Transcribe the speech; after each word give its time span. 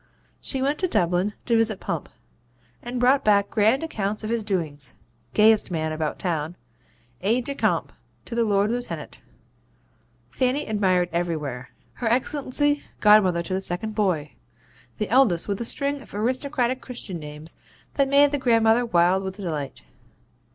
'She 0.41 0.63
went 0.63 0.79
to 0.79 0.87
Dublin 0.87 1.35
to 1.45 1.55
visit 1.55 1.79
Pump, 1.79 2.09
and 2.81 2.99
brought 2.99 3.23
back 3.23 3.51
grand 3.51 3.83
accounts 3.83 4.23
of 4.23 4.31
his 4.31 4.41
doings 4.43 4.95
gayest 5.35 5.69
man 5.69 5.91
about 5.91 6.17
town 6.17 6.55
Aide 7.21 7.45
de 7.45 7.53
Camp 7.53 7.93
to 8.25 8.33
the 8.33 8.43
Lord 8.43 8.71
Lieutenant 8.71 9.21
Fanny 10.31 10.65
admired 10.65 11.09
everywhere 11.11 11.69
Her 11.93 12.07
Excellency 12.07 12.81
godmother 12.99 13.43
to 13.43 13.53
the 13.53 13.61
second 13.61 13.93
boy: 13.93 14.33
the 14.97 15.07
eldest 15.11 15.47
with 15.47 15.61
a 15.61 15.65
string 15.65 16.01
of 16.01 16.15
aristocratic 16.15 16.81
Christian 16.81 17.19
names 17.19 17.55
that 17.93 18.09
made 18.09 18.31
the 18.31 18.39
grandmother 18.39 18.87
wild 18.87 19.21
with 19.21 19.35
delight. 19.37 19.83